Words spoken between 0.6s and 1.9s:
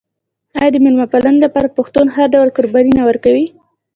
د میلمه پالنې لپاره